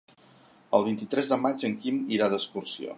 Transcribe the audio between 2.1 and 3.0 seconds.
irà d'excursió.